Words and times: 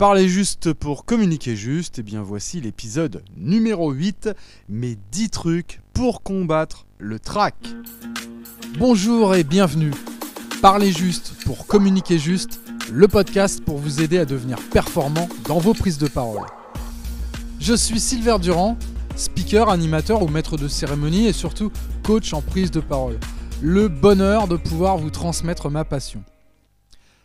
Parler 0.00 0.30
juste 0.30 0.72
pour 0.72 1.04
communiquer 1.04 1.56
juste, 1.56 1.98
et 1.98 2.00
eh 2.00 2.02
bien 2.02 2.22
voici 2.22 2.58
l'épisode 2.58 3.22
numéro 3.36 3.92
8, 3.92 4.30
mes 4.70 4.96
10 5.12 5.28
trucs 5.28 5.82
pour 5.92 6.22
combattre 6.22 6.86
le 6.96 7.18
trac. 7.18 7.54
Bonjour 8.78 9.34
et 9.34 9.44
bienvenue. 9.44 9.90
Parler 10.62 10.90
juste 10.90 11.34
pour 11.44 11.66
communiquer 11.66 12.18
juste, 12.18 12.62
le 12.90 13.08
podcast 13.08 13.62
pour 13.62 13.76
vous 13.76 14.00
aider 14.00 14.16
à 14.16 14.24
devenir 14.24 14.56
performant 14.72 15.28
dans 15.46 15.58
vos 15.58 15.74
prises 15.74 15.98
de 15.98 16.08
parole. 16.08 16.46
Je 17.58 17.74
suis 17.74 18.00
Silver 18.00 18.38
Durand, 18.40 18.78
speaker, 19.16 19.68
animateur 19.68 20.22
ou 20.22 20.28
maître 20.28 20.56
de 20.56 20.66
cérémonie 20.66 21.26
et 21.26 21.34
surtout 21.34 21.70
coach 22.04 22.32
en 22.32 22.40
prise 22.40 22.70
de 22.70 22.80
parole. 22.80 23.20
Le 23.60 23.88
bonheur 23.88 24.48
de 24.48 24.56
pouvoir 24.56 24.96
vous 24.96 25.10
transmettre 25.10 25.68
ma 25.68 25.84
passion. 25.84 26.24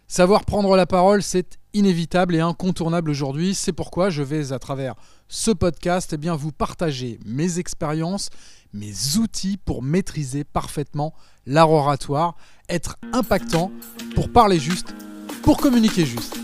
Savoir 0.08 0.44
prendre 0.44 0.76
la 0.76 0.86
parole, 0.86 1.24
c'est 1.24 1.58
inévitable 1.76 2.36
et 2.36 2.40
incontournable 2.40 3.12
aujourd'hui. 3.12 3.54
C'est 3.54 3.74
pourquoi 3.74 4.10
je 4.10 4.24
vais, 4.24 4.54
à 4.54 4.60
travers 4.60 4.96
ce 5.28 5.52
podcast, 5.52 6.14
eh 6.14 6.30
vous 6.30 6.52
partager 6.52 7.20
mes 7.26 7.60
expériences, 7.60 8.30
mes 8.74 9.18
outils 9.18 9.58
pour 9.58 9.84
maîtriser 9.84 10.46
parfaitement 10.46 11.14
l'art 11.46 11.70
oratoire, 11.70 12.36
être 12.70 12.98
impactant, 13.12 13.72
pour 14.16 14.32
parler 14.32 14.58
juste, 14.58 14.96
pour 15.44 15.58
communiquer 15.58 16.06
juste. 16.06 16.40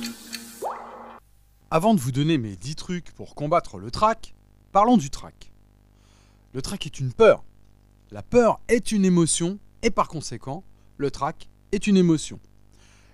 Avant 1.71 1.93
de 1.93 1.99
vous 2.01 2.11
donner 2.11 2.37
mes 2.37 2.57
10 2.57 2.75
trucs 2.75 3.11
pour 3.13 3.33
combattre 3.33 3.77
le 3.77 3.89
trac, 3.89 4.35
parlons 4.73 4.97
du 4.97 5.09
trac. 5.09 5.53
Le 6.53 6.61
trac 6.61 6.85
est 6.85 6.99
une 6.99 7.13
peur. 7.13 7.45
La 8.11 8.21
peur 8.21 8.59
est 8.67 8.91
une 8.91 9.05
émotion 9.05 9.59
et 9.81 9.91
par 9.91 10.09
conséquent, 10.09 10.65
le 10.97 11.09
trac 11.09 11.49
est 11.71 11.87
une 11.87 11.95
émotion. 11.95 12.41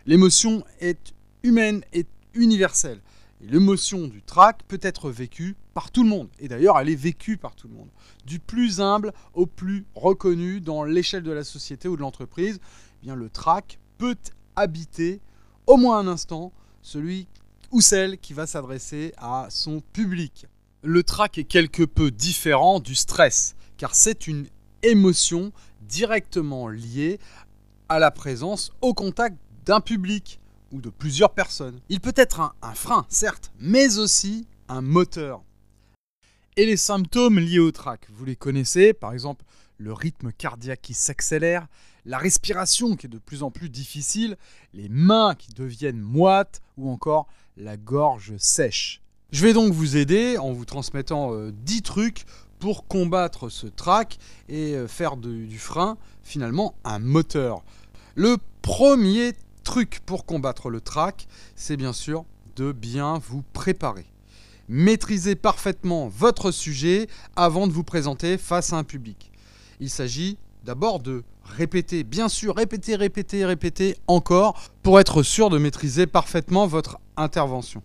L'émotion 0.07 0.63
est 0.79 1.13
humaine 1.47 1.81
et 1.93 2.05
universelle. 2.33 3.01
l'émotion 3.39 4.07
du 4.07 4.23
trac 4.23 4.63
peut 4.67 4.79
être 4.81 5.11
vécue 5.11 5.55
par 5.75 5.91
tout 5.91 6.03
le 6.03 6.09
monde. 6.09 6.27
Et 6.39 6.47
d'ailleurs, 6.47 6.79
elle 6.79 6.89
est 6.89 6.95
vécue 6.95 7.37
par 7.37 7.55
tout 7.55 7.67
le 7.67 7.75
monde. 7.75 7.89
Du 8.25 8.39
plus 8.39 8.81
humble 8.81 9.13
au 9.33 9.45
plus 9.45 9.85
reconnu 9.93 10.59
dans 10.59 10.83
l'échelle 10.83 11.21
de 11.21 11.31
la 11.31 11.43
société 11.43 11.87
ou 11.87 11.95
de 11.95 12.01
l'entreprise, 12.01 12.59
eh 13.03 13.13
le 13.13 13.29
trac 13.29 13.79
peut 13.97 14.17
habiter 14.55 15.21
au 15.67 15.77
moins 15.77 15.99
un 15.99 16.07
instant 16.07 16.51
celui 16.81 17.27
ou 17.71 17.79
celle 17.79 18.17
qui 18.17 18.33
va 18.33 18.47
s'adresser 18.47 19.13
à 19.17 19.47
son 19.49 19.81
public. 19.93 20.47
Le 20.81 21.03
trac 21.03 21.37
est 21.37 21.43
quelque 21.43 21.83
peu 21.83 22.11
différent 22.11 22.79
du 22.79 22.95
stress, 22.95 23.55
car 23.77 23.93
c'est 23.95 24.27
une 24.27 24.47
émotion 24.83 25.51
directement 25.81 26.67
liée 26.67 27.19
à 27.87 27.99
la 27.99 28.11
présence 28.11 28.71
au 28.81 28.93
contact 28.93 29.37
d'un 29.65 29.79
public 29.79 30.39
ou 30.71 30.81
de 30.81 30.89
plusieurs 30.89 31.33
personnes. 31.33 31.79
Il 31.89 31.99
peut 31.99 32.13
être 32.15 32.39
un, 32.39 32.73
frein, 32.73 33.05
certes, 33.09 33.51
mais 33.59 33.97
aussi 33.97 34.47
un 34.67 34.81
moteur. 34.81 35.43
Et 36.55 36.65
les 36.65 36.77
symptômes 36.77 37.39
liés 37.39 37.59
au 37.59 37.71
trac, 37.71 38.07
vous 38.11 38.25
les 38.25 38.35
connaissez, 38.35 38.93
par 38.93 39.13
exemple 39.13 39.45
le 39.79 39.93
rythme 39.93 40.31
cardiaque 40.31 40.81
qui 40.81 40.95
s'accélère, 40.95 41.67
la 42.05 42.17
respiration 42.17 42.95
qui 42.95 43.05
est 43.05 43.09
de 43.09 43.19
plus 43.19 43.43
en 43.43 43.51
plus 43.51 43.69
difficile, 43.69 44.37
les 44.73 44.89
mains 44.89 45.35
qui 45.35 45.53
deviennent 45.53 46.01
moites 46.01 46.61
ou 46.77 46.89
encore 46.89 47.27
la 47.57 47.77
gorge 47.77 48.33
sèche. 48.37 49.01
Je 49.31 49.43
vais 49.43 49.53
donc 49.53 49.73
vous 49.73 49.97
aider 49.97 50.37
en 50.37 50.51
vous 50.51 50.65
transmettant 50.65 51.31
10 51.51 51.77
euh, 51.77 51.81
trucs 51.81 52.25
pour 52.59 52.87
combattre 52.87 53.49
ce 53.49 53.67
trac 53.67 54.17
et 54.49 54.73
euh, 54.73 54.87
faire 54.87 55.17
du 55.17 55.59
frein 55.59 55.97
finalement 56.23 56.75
un 56.83 56.99
moteur. 56.99 57.63
Le 58.15 58.37
premier 58.61 59.33
truc 59.67 59.99
pour 60.05 60.25
combattre 60.25 60.69
le 60.69 60.79
trac, 60.79 61.27
c'est 61.57 61.75
bien 61.75 61.91
sûr 61.91 62.23
de 62.55 62.71
bien 62.71 63.19
vous 63.19 63.43
préparer. 63.51 64.05
Maîtrisez 64.69 65.35
parfaitement 65.35 66.07
votre 66.07 66.51
sujet 66.51 67.07
avant 67.35 67.67
de 67.67 67.73
vous 67.73 67.83
présenter 67.83 68.37
face 68.37 68.71
à 68.71 68.77
un 68.77 68.85
public. 68.85 69.29
Il 69.81 69.89
s'agit 69.89 70.37
d'abord 70.63 71.01
de 71.01 71.25
répéter, 71.43 72.05
bien 72.05 72.29
sûr, 72.29 72.55
répéter, 72.55 72.95
répéter, 72.95 73.43
répéter 73.43 73.97
encore 74.07 74.57
pour 74.83 75.01
être 75.01 75.21
sûr 75.21 75.49
de 75.49 75.57
maîtriser 75.57 76.07
parfaitement 76.07 76.65
votre 76.65 76.97
intervention. 77.17 77.83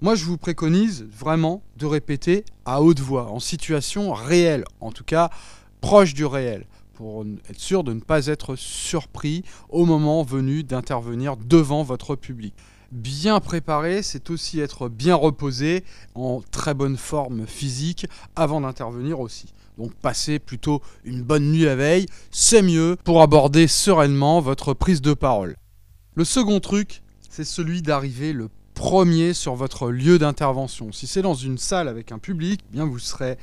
Moi, 0.00 0.14
je 0.14 0.24
vous 0.24 0.38
préconise 0.38 1.04
vraiment 1.10 1.62
de 1.76 1.84
répéter 1.84 2.42
à 2.64 2.80
haute 2.80 3.00
voix, 3.00 3.30
en 3.30 3.38
situation 3.38 4.14
réelle, 4.14 4.64
en 4.80 4.92
tout 4.92 5.04
cas 5.04 5.28
proche 5.82 6.14
du 6.14 6.24
réel 6.24 6.66
pour 6.96 7.24
être 7.48 7.60
sûr 7.60 7.84
de 7.84 7.92
ne 7.92 8.00
pas 8.00 8.26
être 8.26 8.56
surpris 8.56 9.44
au 9.68 9.84
moment 9.84 10.22
venu 10.22 10.64
d'intervenir 10.64 11.36
devant 11.36 11.82
votre 11.82 12.16
public. 12.16 12.54
Bien 12.90 13.40
préparé, 13.40 14.02
c'est 14.02 14.30
aussi 14.30 14.60
être 14.60 14.88
bien 14.88 15.14
reposé, 15.14 15.84
en 16.14 16.40
très 16.50 16.72
bonne 16.72 16.96
forme 16.96 17.46
physique, 17.46 18.06
avant 18.34 18.62
d'intervenir 18.62 19.20
aussi. 19.20 19.52
Donc 19.76 19.92
passez 19.94 20.38
plutôt 20.38 20.80
une 21.04 21.22
bonne 21.22 21.52
nuit 21.52 21.64
la 21.64 21.76
veille, 21.76 22.06
c'est 22.30 22.62
mieux 22.62 22.96
pour 23.04 23.20
aborder 23.20 23.68
sereinement 23.68 24.40
votre 24.40 24.72
prise 24.72 25.02
de 25.02 25.12
parole. 25.12 25.56
Le 26.14 26.24
second 26.24 26.60
truc, 26.60 27.02
c'est 27.28 27.44
celui 27.44 27.82
d'arriver 27.82 28.32
le 28.32 28.48
premier 28.72 29.34
sur 29.34 29.54
votre 29.54 29.90
lieu 29.90 30.18
d'intervention. 30.18 30.92
Si 30.92 31.06
c'est 31.06 31.22
dans 31.22 31.34
une 31.34 31.58
salle 31.58 31.88
avec 31.88 32.12
un 32.12 32.18
public, 32.18 32.60
bien 32.70 32.86
vous 32.86 32.98
serez 32.98 33.36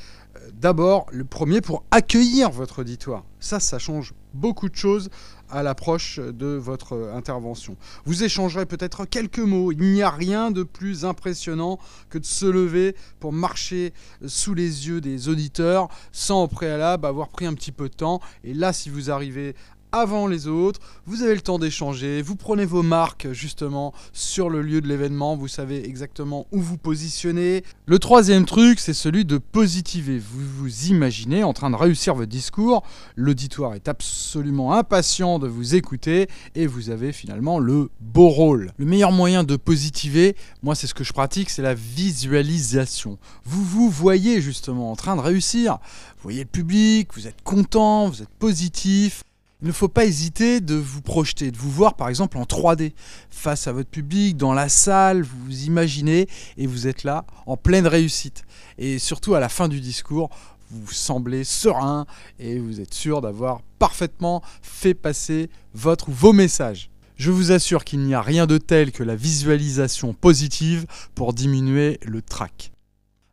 d'abord 0.54 1.06
le 1.12 1.24
premier 1.24 1.62
pour 1.62 1.84
accueillir 1.92 2.50
votre 2.52 2.80
auditoire. 2.80 3.24
Ça, 3.40 3.60
ça 3.60 3.80
change 3.80 4.14
beaucoup 4.34 4.70
de 4.70 4.76
choses 4.76 5.10
à 5.50 5.62
l'approche 5.62 6.20
de 6.20 6.48
votre 6.48 7.12
intervention. 7.14 7.78
Vous 8.06 8.24
échangerez 8.24 8.66
peut-être 8.66 9.06
quelques 9.06 9.40
mots. 9.40 9.72
Il 9.72 9.80
n'y 9.80 10.02
a 10.02 10.10
rien 10.10 10.50
de 10.50 10.64
plus 10.64 11.06
impressionnant 11.06 11.78
que 12.10 12.18
de 12.18 12.26
se 12.26 12.46
lever 12.46 12.96
pour 13.20 13.32
marcher 13.34 13.94
sous 14.26 14.56
les 14.56 14.88
yeux 14.88 15.00
des 15.00 15.30
auditeurs 15.30 15.90
sans 16.12 16.44
au 16.44 16.48
préalable 16.48 17.06
avoir 17.06 17.30
pris 17.30 17.46
un 17.46 17.54
petit 17.54 17.72
peu 17.72 17.88
de 17.90 17.94
temps. 17.94 18.20
Et 18.44 18.54
là, 18.54 18.74
si 18.74 18.90
vous 18.90 19.12
arrivez 19.12 19.56
avant 19.94 20.26
les 20.26 20.48
autres, 20.48 20.80
vous 21.06 21.22
avez 21.22 21.36
le 21.36 21.42
temps 21.42 21.60
d'échanger, 21.60 22.24
vous 22.24 22.36
prenez 22.36 22.66
vos 22.66 22.82
marques 22.82 23.32
justement 23.32 23.94
sur 24.12 24.50
le 24.50 24.64
lieu 24.64 24.82
de 24.82 24.88
l'événement, 24.88 25.36
vous 25.36 25.48
savez 25.48 25.88
exactement 25.88 26.48
où 26.52 26.60
vous 26.60 26.78
positionnez. 26.78 27.64
Le 27.86 28.00
troisième 28.00 28.46
truc, 28.46 28.80
c'est 28.80 28.96
celui 28.96 29.24
de 29.24 29.38
positiver. 29.38 30.18
Vous 30.18 30.42
vous 30.58 30.88
imaginez 30.88 31.44
en 31.44 31.54
train 31.54 31.70
de 31.70 31.76
réussir 31.76 32.16
votre 32.16 32.32
discours, 32.32 32.82
l'auditoire 33.16 33.76
est 33.76 33.88
absolument 33.88 34.74
impatient 34.74 35.38
de 35.38 35.48
vous 35.48 35.76
écouter 35.76 36.28
et 36.56 36.66
vous 36.66 36.90
avez 36.90 37.12
finalement 37.12 37.60
le 37.60 37.92
beau 38.02 38.30
rôle. 38.30 38.72
Le 38.78 38.86
meilleur 38.86 39.12
moyen 39.12 39.44
de 39.44 39.56
positiver, 39.56 40.36
moi 40.64 40.74
c'est 40.74 40.88
ce 40.88 40.96
que 40.96 41.04
je 41.04 41.14
pratique, 41.14 41.52
c'est 41.52 41.62
la 41.62 41.76
visualisation. 41.76 43.20
Vous 43.46 43.64
vous 43.64 43.92
voyez 43.92 44.42
justement 44.42 44.92
en 44.92 44.96
train 44.96 45.16
de 45.16 45.22
réussir, 45.22 45.74
vous 46.18 46.24
voyez 46.24 46.42
le 46.42 46.50
public, 46.50 47.10
vous 47.14 47.28
êtes 47.28 47.44
content, 47.44 48.10
vous 48.10 48.24
êtes 48.24 48.34
positif. 48.40 49.24
Il 49.64 49.68
ne 49.68 49.72
faut 49.72 49.88
pas 49.88 50.04
hésiter 50.04 50.60
de 50.60 50.76
vous 50.76 51.02
projeter, 51.02 51.50
de 51.50 51.58
vous 51.58 51.72
voir 51.72 51.94
par 51.94 52.10
exemple 52.10 52.38
en 52.38 52.44
3D, 52.44 52.92
face 53.30 53.66
à 53.66 53.72
votre 53.72 53.90
public, 53.90 54.36
dans 54.36 54.52
la 54.52 54.68
salle, 54.68 55.22
vous 55.22 55.38
vous 55.46 55.64
imaginez 55.64 56.28
et 56.58 56.68
vous 56.68 56.86
êtes 56.86 57.06
là 57.06 57.26
en 57.46 57.56
pleine 57.56 57.88
réussite. 57.88 58.44
Et 58.78 59.00
surtout 59.00 59.36
à 59.36 59.40
la 59.40 59.48
fin 59.48 59.70
du 59.70 59.80
discours, 59.80 60.30
vous 60.70 60.92
semblez 60.92 61.46
serein 61.46 62.06
et 62.40 62.60
vous 62.60 62.82
êtes 62.82 62.94
sûr 62.94 63.22
d'avoir 63.22 63.62
parfaitement 63.80 64.44
fait 64.62 64.94
passer 64.94 65.50
votre 65.74 66.10
ou 66.10 66.12
vos 66.12 66.34
messages. 66.34 66.90
Je 67.16 67.32
vous 67.32 67.54
assure 67.54 67.86
qu'il 67.86 68.02
n'y 68.02 68.16
a 68.16 68.22
rien 68.22 68.48
de 68.48 68.58
tel 68.58 68.92
que 68.92 69.02
la 69.04 69.16
visualisation 69.16 70.14
positive 70.14 70.86
pour 71.16 71.32
diminuer 71.32 72.02
le 72.04 72.22
trac. 72.22 72.74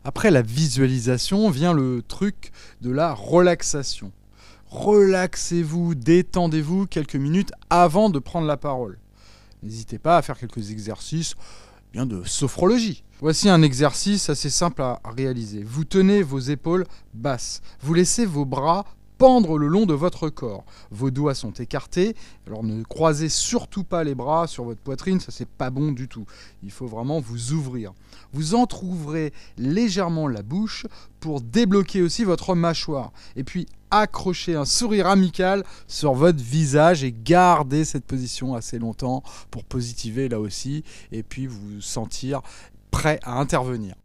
Après 0.05 0.31
la 0.31 0.43
visualisation 0.43 1.51
vient 1.51 1.73
le 1.73 2.05
truc 2.07 2.53
de 2.83 2.93
la 2.93 3.15
relaxation 3.15 4.13
relaxez-vous, 4.71 5.95
détendez-vous 5.95 6.87
quelques 6.87 7.17
minutes 7.17 7.53
avant 7.69 8.09
de 8.09 8.19
prendre 8.19 8.47
la 8.47 8.57
parole. 8.57 8.99
N'hésitez 9.63 9.99
pas 9.99 10.17
à 10.17 10.23
faire 10.23 10.39
quelques 10.39 10.71
exercices 10.71 11.35
bien 11.93 12.07
de 12.07 12.23
sophrologie. 12.25 13.05
Voici 13.21 13.49
un 13.49 13.63
exercice 13.63 14.31
assez 14.31 14.49
simple 14.49 14.81
à 14.81 15.01
réaliser. 15.05 15.63
Vous 15.63 15.85
tenez 15.85 16.23
vos 16.23 16.39
épaules 16.39 16.87
basses. 17.15 17.61
Vous 17.83 17.95
laissez 17.95 18.25
vos 18.25 18.45
bras 18.45 18.87
pendre 19.21 19.59
le 19.59 19.67
long 19.67 19.85
de 19.85 19.93
votre 19.93 20.31
corps. 20.31 20.65
Vos 20.91 21.11
doigts 21.11 21.35
sont 21.35 21.53
écartés, 21.53 22.17
alors 22.47 22.65
ne 22.65 22.83
croisez 22.83 23.29
surtout 23.29 23.85
pas 23.85 24.03
les 24.03 24.15
bras 24.15 24.47
sur 24.47 24.65
votre 24.65 24.81
poitrine, 24.81 25.21
ça 25.21 25.31
c'est 25.31 25.47
pas 25.47 25.69
bon 25.69 25.93
du 25.93 26.09
tout. 26.09 26.25
Il 26.63 26.71
faut 26.71 26.87
vraiment 26.87 27.21
vous 27.21 27.53
ouvrir. 27.53 27.93
Vous 28.33 28.55
entrouvrez 28.55 29.35
légèrement 29.59 30.27
la 30.27 30.43
bouche 30.43 30.87
pour 31.21 31.43
débloquer 31.43 32.01
aussi 32.01 32.25
votre 32.25 32.55
mâchoire. 32.55 33.13
Et 33.37 33.45
puis 33.45 33.67
accrochez 33.91 34.55
un 34.55 34.65
sourire 34.65 35.07
amical 35.07 35.65
sur 35.87 36.15
votre 36.15 36.43
visage 36.43 37.05
et 37.05 37.13
gardez 37.13 37.85
cette 37.85 38.07
position 38.07 38.55
assez 38.55 38.79
longtemps 38.79 39.23
pour 39.51 39.65
positiver 39.65 40.31
là 40.31 40.41
aussi 40.41 40.83
et 41.13 41.23
puis 41.23 41.47
vous 41.47 41.83
sentir 41.83 42.41
prêt 42.91 43.21
à 43.23 43.39
intervenir. 43.39 44.00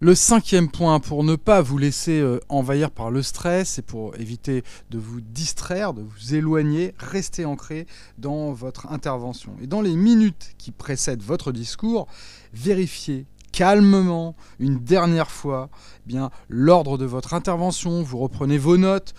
Le 0.00 0.14
cinquième 0.14 0.70
point, 0.70 1.00
pour 1.00 1.24
ne 1.24 1.34
pas 1.34 1.60
vous 1.60 1.76
laisser 1.76 2.20
euh, 2.20 2.38
envahir 2.48 2.92
par 2.92 3.10
le 3.10 3.20
stress 3.20 3.80
et 3.80 3.82
pour 3.82 4.14
éviter 4.14 4.62
de 4.90 4.98
vous 4.98 5.20
distraire, 5.20 5.92
de 5.92 6.02
vous 6.02 6.36
éloigner, 6.36 6.94
restez 6.98 7.44
ancré 7.44 7.84
dans 8.16 8.52
votre 8.52 8.92
intervention. 8.92 9.56
Et 9.60 9.66
dans 9.66 9.80
les 9.80 9.96
minutes 9.96 10.54
qui 10.56 10.70
précèdent 10.70 11.22
votre 11.22 11.50
discours, 11.50 12.06
vérifiez 12.52 13.26
calmement 13.50 14.36
une 14.60 14.78
dernière 14.78 15.32
fois 15.32 15.68
eh 16.06 16.08
bien 16.08 16.30
l'ordre 16.48 16.96
de 16.96 17.04
votre 17.04 17.34
intervention, 17.34 18.04
vous 18.04 18.18
reprenez 18.18 18.56
vos 18.56 18.76
notes. 18.76 19.14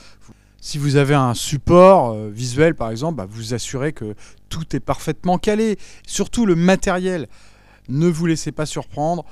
Si 0.62 0.78
vous 0.78 0.96
avez 0.96 1.16
un 1.16 1.34
support 1.34 2.12
euh, 2.12 2.30
visuel 2.30 2.74
par 2.74 2.90
exemple, 2.90 3.18
bah, 3.18 3.28
vous 3.30 3.54
assurez 3.54 3.92
que 3.92 4.16
tout 4.48 4.74
est 4.74 4.80
parfaitement 4.80 5.40
calé, 5.40 5.78
surtout 6.08 6.46
le 6.46 6.56
matériel. 6.56 7.28
Ne 7.90 8.08
vous 8.08 8.28
laissez 8.28 8.54
pas 8.54 8.66
surprendre 8.66 9.25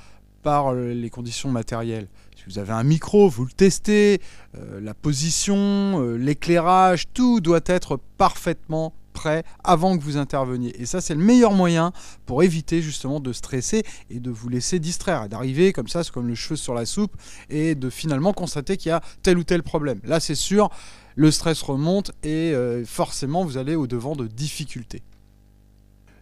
par 0.44 0.74
euh, 0.74 0.94
les 0.94 1.10
conditions 1.10 1.50
matérielles. 1.50 2.07
Si 2.36 2.44
vous 2.48 2.60
avez 2.60 2.74
un 2.74 2.84
micro, 2.84 3.30
vous 3.30 3.45
le 3.45 3.51
testez, 3.51 4.22
euh, 4.56 4.80
la 4.81 4.94
position, 4.94 5.56
euh, 5.56 6.16
l'éclairage, 6.16 7.06
tout 7.13 7.39
doit 7.39 7.62
être 7.66 8.00
parfaitement 8.18 8.94
prêt 9.13 9.44
avant 9.63 9.98
que 9.98 10.04
vous 10.04 10.18
interveniez. 10.18 10.80
Et 10.80 10.86
ça, 10.86 11.01
c'est 11.01 11.16
le 11.16 11.24
meilleur 11.24 11.51
moyen 11.51 11.92
pour 12.25 12.44
éviter 12.44 12.81
justement 12.81 13.19
de 13.19 13.34
stresser 13.34 13.84
et 14.10 14.19
de 14.19 14.30
vous 14.30 14.50
laisser 14.50 14.80
distraire, 14.80 15.24
et 15.24 15.30
d'arriver 15.30 15.74
comme 15.74 15.88
ça, 15.88 16.04
c'est 16.04 16.12
comme 16.12 16.28
le 16.28 16.36
cheveu 16.36 16.56
sur 16.56 16.74
la 16.74 16.86
soupe, 16.86 17.16
et 17.50 17.74
de 17.74 17.90
finalement 17.90 18.33
constater 18.33 18.78
qu'il 18.78 18.90
y 18.90 18.94
a 18.94 19.01
tel 19.24 19.38
ou 19.38 19.44
tel 19.44 19.63
problème. 19.63 20.00
Là, 20.04 20.19
c'est 20.19 20.36
sûr, 20.36 20.69
le 21.16 21.31
stress 21.31 21.63
remonte 21.63 22.12
et 22.24 22.54
forcément, 22.86 23.44
vous 23.44 23.57
allez 23.57 23.74
au 23.74 23.88
devant 23.88 24.16
de 24.16 24.28
difficultés. 24.28 25.01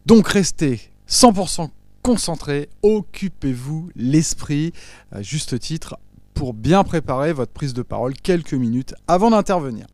Donc, 0.05 0.29
restez 0.29 0.79
100% 1.09 1.69
concentré, 2.05 2.69
occupez-vous 2.83 3.89
l'esprit, 3.95 4.73
à 5.11 5.23
juste 5.23 5.59
titre, 5.59 5.97
pour 6.35 6.53
bien 6.53 6.83
préparer 6.83 7.33
votre 7.33 7.51
prise 7.51 7.73
de 7.73 7.81
parole 7.81 8.13
quelques 8.13 8.53
minutes 8.53 8.93
avant 9.07 9.31
d'intervenir. 9.31 9.87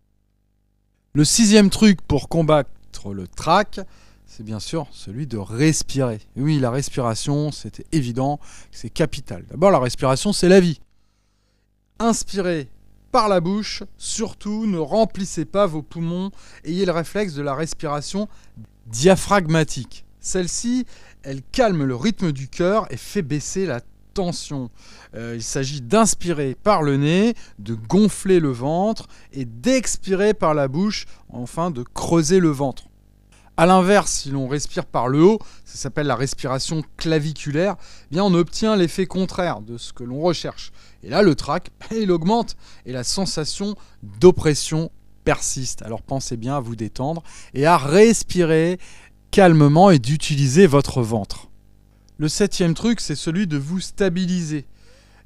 Le 1.14 1.24
sixième 1.24 1.70
truc 1.70 2.02
pour 2.02 2.28
combattre 2.28 3.14
le 3.14 3.30
trac, 3.30 3.80
c'est 4.26 4.44
bien 4.44 4.60
sûr 4.60 4.88
celui 4.92 5.26
de 5.26 5.38
respirer. 5.38 6.20
Oui, 6.36 6.60
la 6.60 6.70
respiration, 6.70 7.50
c'était 7.50 7.86
évident, 7.94 8.42
c'est 8.72 8.90
capital. 8.90 9.46
D'abord, 9.50 9.72
la 9.72 9.80
respiration, 9.80 10.34
c'est 10.34 10.50
la 10.50 10.60
vie. 10.60 10.82
Inspirez 12.00 12.68
par 13.14 13.30
la 13.30 13.40
bouche, 13.40 13.84
surtout 13.98 14.66
ne 14.66 14.80
remplissez 14.80 15.46
pas 15.46 15.66
vos 15.66 15.82
poumons, 15.82 16.32
ayez 16.66 16.86
le 16.86 16.92
réflexe 16.92 17.36
de 17.36 17.42
la 17.42 17.56
respiration 17.56 18.28
diaphragmatique. 18.88 20.04
Celle-ci, 20.22 20.86
elle 21.24 21.42
calme 21.52 21.84
le 21.84 21.96
rythme 21.96 22.32
du 22.32 22.48
cœur 22.48 22.86
et 22.92 22.98
fait 22.98 23.24
baisser 23.24 23.66
la 23.66 23.82
tension. 24.14 24.70
Euh, 25.16 25.34
il 25.36 25.44
s'agit 25.44 25.82
d'inspirer 25.82 26.56
par 26.56 26.84
le 26.84 26.98
nez, 26.98 27.34
de 27.60 27.74
gonfler 27.74 28.40
le 28.40 28.52
ventre 28.52 29.08
et 29.34 29.46
d'expirer 29.46 30.34
par 30.34 30.54
la 30.54 30.68
bouche, 30.68 31.06
enfin 31.30 31.72
de 31.72 31.84
creuser 31.84 32.40
le 32.40 32.50
ventre. 32.50 32.84
A 33.58 33.66
l'inverse, 33.66 34.12
si 34.12 34.30
l'on 34.30 34.48
respire 34.48 34.86
par 34.86 35.08
le 35.08 35.24
haut, 35.24 35.40
ça 35.66 35.78
s'appelle 35.78 36.08
la 36.08 36.16
respiration 36.16 36.84
claviculaire, 36.98 37.76
eh 37.80 38.16
bien 38.16 38.24
on 38.24 38.34
obtient 38.34 38.76
l'effet 38.76 39.06
contraire 39.06 39.62
de 39.62 39.78
ce 39.78 39.92
que 39.92 40.04
l'on 40.04 40.22
recherche. 40.22 40.72
Et 41.04 41.10
là, 41.10 41.22
le 41.22 41.36
trac, 41.36 41.70
il 41.92 42.12
augmente 42.12 42.56
et 42.86 42.92
la 42.92 43.04
sensation 43.04 43.76
d'oppression 44.04 44.92
persiste. 45.24 45.82
Alors 45.84 46.02
pensez 46.02 46.38
bien 46.38 46.58
à 46.58 46.60
vous 46.60 46.76
détendre 46.76 47.24
et 47.54 47.66
à 47.66 47.78
respirer 47.78 48.80
calmement 49.32 49.90
et 49.90 50.00
d'utiliser 50.00 50.68
votre 50.68 51.02
ventre. 51.02 51.50
Le 52.18 52.28
septième 52.28 52.74
truc, 52.74 53.00
c'est 53.00 53.16
celui 53.16 53.48
de 53.48 53.58
vous 53.58 53.80
stabiliser. 53.80 54.66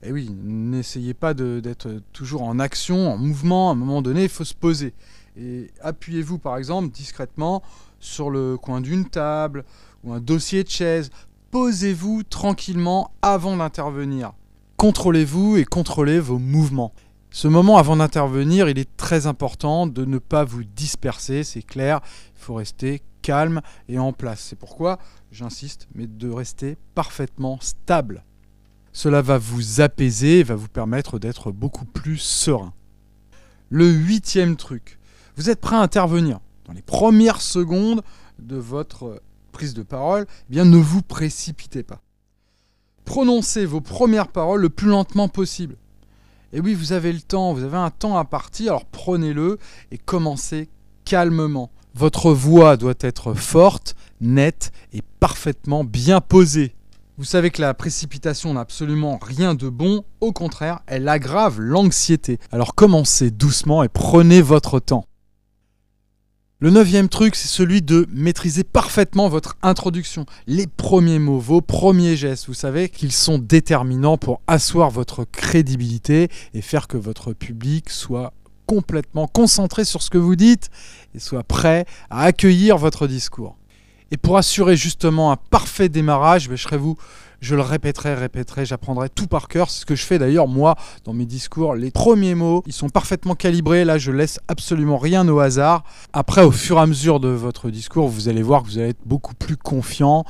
Et 0.04 0.12
oui, 0.12 0.30
n'essayez 0.44 1.16
pas 1.16 1.34
d'être 1.34 2.02
toujours 2.14 2.44
en 2.44 2.60
action, 2.60 3.12
en 3.12 3.18
mouvement. 3.18 3.70
À 3.70 3.74
un 3.74 3.76
moment 3.76 4.02
donné, 4.02 4.24
il 4.24 4.30
faut 4.30 4.44
se 4.44 4.54
poser. 4.54 4.94
Et 5.36 5.72
appuyez-vous, 5.82 6.38
par 6.38 6.58
exemple, 6.58 6.90
discrètement 6.90 7.64
sur 8.00 8.30
le 8.30 8.58
coin 8.58 8.80
d'une 8.80 9.10
table 9.10 9.66
ou 10.04 10.14
un 10.14 10.20
dossier 10.20 10.64
de 10.64 10.70
chaise. 10.70 11.10
Posez-vous 11.50 12.24
tranquillement 12.24 13.12
avant 13.22 13.58
d'intervenir. 13.58 14.34
Contrôlez-vous 14.78 15.58
et 15.58 15.66
contrôlez 15.66 16.20
vos 16.20 16.38
mouvements. 16.38 16.94
Ce 17.32 17.48
moment 17.48 17.78
avant 17.78 17.98
d'intervenir, 17.98 18.70
il 18.70 18.78
est 18.78 18.96
très 18.96 19.28
important 19.28 19.88
de 19.88 20.06
ne 20.06 20.20
pas 20.20 20.46
vous 20.46 20.64
disperser, 20.64 21.44
c'est 21.44 21.64
clair. 21.64 22.00
Il 22.36 22.42
faut 22.42 22.54
rester 22.54 23.02
calme 23.26 23.62
et 23.90 23.98
en 23.98 24.14
place. 24.14 24.40
C'est 24.40 24.56
pourquoi 24.56 25.00
j'insiste, 25.32 25.88
mais 25.96 26.06
de 26.06 26.30
rester 26.30 26.78
parfaitement 26.94 27.58
stable. 27.60 28.24
Cela 28.94 29.24
va 29.24 29.40
vous 29.40 29.82
apaiser 29.82 30.40
et 30.40 30.44
va 30.44 30.54
vous 30.54 30.68
permettre 30.68 31.18
d'être 31.18 31.52
beaucoup 31.52 31.86
plus 31.86 32.20
serein. 32.20 32.72
Le 33.70 33.90
huitième 33.90 34.56
truc, 34.56 35.00
vous 35.38 35.50
êtes 35.50 35.60
prêt 35.60 35.76
à 35.76 35.80
intervenir. 35.80 36.40
Dans 36.66 36.74
les 36.74 36.84
premières 36.84 37.42
secondes 37.42 38.04
de 38.38 38.58
votre 38.58 39.24
prise 39.52 39.74
de 39.74 39.82
parole, 39.82 40.28
eh 40.30 40.52
bien 40.52 40.66
ne 40.66 40.78
vous 40.78 41.02
précipitez 41.02 41.82
pas. 41.82 42.02
Prononcez 43.06 43.66
vos 43.66 43.82
premières 43.82 44.28
paroles 44.28 44.62
le 44.62 44.70
plus 44.70 44.90
lentement 44.90 45.30
possible. 45.30 45.78
Et 46.54 46.60
oui, 46.60 46.76
vous 46.76 46.94
avez 46.94 47.12
le 47.12 47.22
temps, 47.22 47.54
vous 47.54 47.64
avez 47.64 47.78
un 47.78 47.90
temps 47.90 48.18
à 48.18 48.24
partir, 48.24 48.74
alors 48.74 48.86
prenez-le 48.86 49.58
et 49.90 49.98
commencez 49.98 50.70
calmement. 51.06 51.72
Votre 51.98 52.34
voix 52.34 52.76
doit 52.76 52.94
être 53.00 53.34
forte, 53.34 53.96
nette 54.20 54.74
et 54.92 55.02
parfaitement 55.22 55.86
bien 55.86 56.20
posée. 56.20 56.76
Vous 57.18 57.24
savez 57.24 57.52
que 57.52 57.62
la 57.62 57.74
précipitation 57.74 58.54
n'a 58.54 58.60
absolument 58.60 59.18
rien 59.22 59.54
de 59.54 59.70
bon, 59.70 60.04
au 60.20 60.34
contraire, 60.34 60.82
elle 60.88 61.08
aggrave 61.08 61.62
l'anxiété. 61.62 62.38
Alors 62.52 62.76
commencez 62.76 63.32
doucement 63.32 63.82
et 63.82 63.88
prenez 63.88 64.42
votre 64.42 64.82
temps. 64.82 65.06
Le 66.60 66.70
neuvième 66.70 67.08
truc, 67.08 67.34
c'est 67.34 67.48
celui 67.48 67.82
de 67.82 68.08
maîtriser 68.12 68.66
parfaitement 68.66 69.30
votre 69.30 69.56
introduction. 69.62 70.26
Les 70.48 70.68
premiers 70.68 71.20
mots, 71.20 71.40
vos 71.40 71.62
premiers 71.62 72.18
gestes, 72.18 72.48
vous 72.48 72.54
savez 72.54 72.90
qu'ils 72.90 73.14
sont 73.14 73.38
déterminants 73.38 74.18
pour 74.18 74.42
asseoir 74.48 74.92
votre 74.92 75.24
crédibilité 75.24 76.28
et 76.54 76.62
faire 76.62 76.90
que 76.90 76.98
votre 76.98 77.32
public 77.32 77.90
soit 77.90 78.34
complètement 78.66 79.28
concentré 79.28 79.86
sur 79.86 80.02
ce 80.02 80.10
que 80.10 80.18
vous 80.18 80.36
dites 80.36 80.70
et 81.14 81.20
soit 81.20 81.44
prêt 81.44 81.86
à 82.10 82.24
accueillir 82.24 82.78
votre 82.78 83.08
discours. 83.08 83.58
Et 84.12 84.18
pour 84.18 84.38
assurer 84.38 84.76
justement 84.76 85.32
un 85.32 85.36
parfait 85.36 85.90
démarrage, 85.90 86.48
ben, 86.48 86.56
je 86.56 86.76
vous, 86.76 86.96
je 87.42 87.56
le 87.56 87.62
répéterai, 87.62 88.14
répéterai, 88.14 88.66
j'apprendrai 88.66 89.10
tout 89.10 89.28
par 89.28 89.48
cœur. 89.48 89.70
C'est 89.70 89.82
ce 89.82 89.86
que 89.86 89.96
je 89.96 90.04
fais 90.04 90.20
d'ailleurs 90.20 90.48
moi 90.48 90.76
dans 91.04 91.14
mes 91.14 91.26
discours. 91.26 91.76
Les 91.76 91.92
premiers 91.92 92.36
mots, 92.36 92.64
ils 92.68 92.74
sont 92.74 92.90
parfaitement 92.90 93.36
calibrés. 93.36 93.84
Là, 93.84 93.98
je 93.98 94.12
laisse 94.12 94.40
absolument 94.48 94.98
rien 94.98 95.28
au 95.28 95.40
hasard. 95.40 95.84
Après, 96.14 96.44
au 96.44 96.52
fur 96.52 96.78
et 96.78 96.82
à 96.82 96.86
mesure 96.86 97.20
de 97.20 97.30
votre 97.30 97.70
discours, 97.70 98.08
vous 98.08 98.30
allez 98.30 98.44
voir 98.44 98.64
que 98.64 98.68
vous 98.68 98.78
allez 98.78 98.90
être 98.90 99.06
beaucoup 99.06 99.34
plus 99.34 99.58
confiant. 99.58 100.24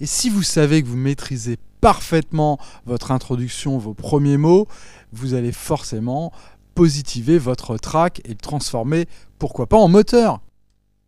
Et 0.00 0.06
si 0.06 0.28
vous 0.28 0.42
savez 0.42 0.82
que 0.82 0.88
vous 0.88 0.96
maîtrisez 0.96 1.58
parfaitement 1.80 2.58
votre 2.86 3.10
introduction, 3.10 3.76
vos 3.76 3.92
premiers 3.92 4.36
mots, 4.36 4.68
vous 5.12 5.34
allez 5.34 5.52
forcément 5.52 6.32
positiver 6.74 7.38
votre 7.38 7.76
track 7.76 8.20
et 8.24 8.30
le 8.30 8.34
transformer, 8.36 9.06
pourquoi 9.38 9.66
pas, 9.66 9.76
en 9.76 9.88
moteur. 9.88 10.40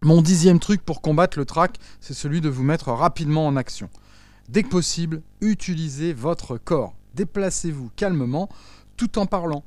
Mon 0.02 0.20
dixième 0.20 0.58
truc 0.58 0.82
pour 0.82 1.00
combattre 1.00 1.38
le 1.38 1.44
track, 1.44 1.78
c'est 2.00 2.14
celui 2.14 2.40
de 2.40 2.48
vous 2.48 2.62
mettre 2.62 2.92
rapidement 2.92 3.46
en 3.46 3.56
action. 3.56 3.88
Dès 4.48 4.62
que 4.62 4.68
possible, 4.68 5.22
utilisez 5.40 6.12
votre 6.12 6.58
corps. 6.58 6.94
Déplacez-vous 7.14 7.90
calmement 7.96 8.48
tout 8.96 9.18
en 9.18 9.26
parlant. 9.26 9.64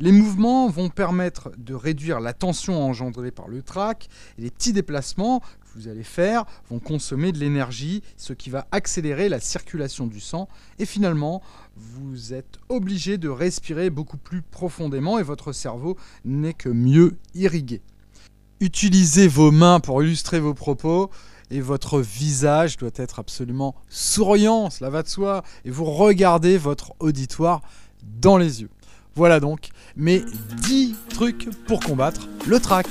Les 0.00 0.12
mouvements 0.12 0.68
vont 0.68 0.90
permettre 0.90 1.50
de 1.58 1.74
réduire 1.74 2.20
la 2.20 2.32
tension 2.32 2.84
engendrée 2.84 3.32
par 3.32 3.48
le 3.48 3.62
trac 3.62 4.08
les 4.38 4.50
petits 4.50 4.72
déplacements 4.72 5.42
vous 5.74 5.88
allez 5.88 6.02
faire 6.02 6.44
vont 6.70 6.78
consommer 6.78 7.32
de 7.32 7.38
l'énergie, 7.38 8.02
ce 8.16 8.32
qui 8.32 8.50
va 8.50 8.66
accélérer 8.72 9.28
la 9.28 9.40
circulation 9.40 10.06
du 10.06 10.20
sang 10.20 10.48
et 10.78 10.86
finalement 10.86 11.42
vous 11.76 12.34
êtes 12.34 12.58
obligé 12.68 13.18
de 13.18 13.28
respirer 13.28 13.90
beaucoup 13.90 14.18
plus 14.18 14.42
profondément 14.42 15.18
et 15.18 15.22
votre 15.22 15.52
cerveau 15.52 15.96
n'est 16.24 16.54
que 16.54 16.68
mieux 16.68 17.16
irrigué. 17.34 17.82
Utilisez 18.60 19.28
vos 19.28 19.50
mains 19.50 19.80
pour 19.80 20.02
illustrer 20.02 20.40
vos 20.40 20.54
propos 20.54 21.10
et 21.50 21.60
votre 21.60 22.00
visage 22.00 22.76
doit 22.76 22.90
être 22.96 23.18
absolument 23.18 23.74
souriant, 23.88 24.70
cela 24.70 24.90
va 24.90 25.02
de 25.02 25.08
soi, 25.08 25.42
et 25.64 25.70
vous 25.70 25.84
regardez 25.84 26.58
votre 26.58 26.92
auditoire 26.98 27.62
dans 28.02 28.36
les 28.36 28.62
yeux. 28.62 28.70
Voilà 29.14 29.40
donc 29.40 29.70
mes 29.96 30.22
10 30.68 30.94
trucs 31.08 31.48
pour 31.66 31.80
combattre 31.80 32.28
le 32.46 32.60
trac. 32.60 32.86